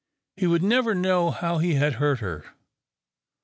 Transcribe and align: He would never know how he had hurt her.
He 0.35 0.47
would 0.47 0.63
never 0.63 0.95
know 0.95 1.29
how 1.29 1.59
he 1.59 1.75
had 1.75 1.93
hurt 2.01 2.21
her. 2.21 2.45